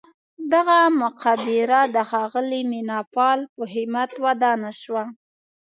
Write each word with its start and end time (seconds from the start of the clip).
دغه 0.53 0.77
مقبره 1.01 1.79
د 1.95 1.97
ښاغلي 2.09 2.61
مینه 2.71 2.99
پال 3.13 3.39
په 3.53 3.63
همت 3.73 4.11
ودانه 4.25 4.71
شوه. 4.81 5.03